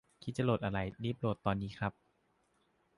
[0.23, 1.93] คิดจะโหลดอะไร รีบโหลดตอนนี้ครับ